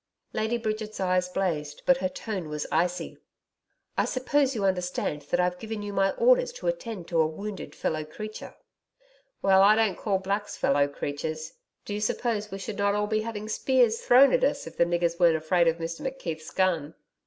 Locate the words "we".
12.49-12.57